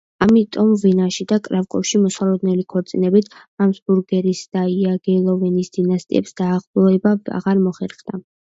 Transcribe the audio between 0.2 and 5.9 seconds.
ამიტომ ვენაში და კრაკოვში მოსალოდნელი ქორწინებით ჰაბსბურგების და იაგელონების